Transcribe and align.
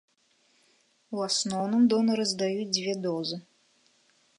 У 1.17 1.21
асноўным 1.27 1.83
донары 1.95 2.23
здаюць 2.33 2.69
дзве 2.75 2.93
дозы. 3.09 3.37